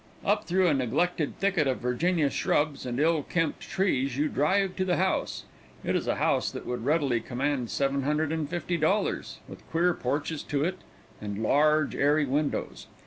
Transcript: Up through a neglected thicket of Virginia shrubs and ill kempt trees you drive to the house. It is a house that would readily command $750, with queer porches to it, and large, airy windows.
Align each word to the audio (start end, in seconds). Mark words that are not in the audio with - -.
Up 0.25 0.45
through 0.47 0.65
a 0.67 0.73
neglected 0.73 1.37
thicket 1.37 1.67
of 1.67 1.77
Virginia 1.77 2.31
shrubs 2.31 2.87
and 2.87 2.99
ill 2.99 3.21
kempt 3.21 3.59
trees 3.61 4.17
you 4.17 4.29
drive 4.29 4.75
to 4.77 4.83
the 4.83 4.95
house. 4.97 5.43
It 5.83 5.95
is 5.95 6.07
a 6.07 6.15
house 6.15 6.49
that 6.49 6.65
would 6.65 6.83
readily 6.83 7.19
command 7.19 7.67
$750, 7.67 9.37
with 9.47 9.69
queer 9.69 9.93
porches 9.93 10.41
to 10.41 10.63
it, 10.63 10.79
and 11.21 11.43
large, 11.43 11.93
airy 11.95 12.25
windows. 12.25 12.87